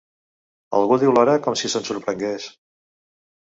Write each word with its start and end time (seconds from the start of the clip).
Algú 0.77 0.97
diu 1.03 1.13
l'hora 1.17 1.35
com 1.49 1.59
si 1.61 1.71
se'n 1.75 1.85
sorprengués. 1.91 2.49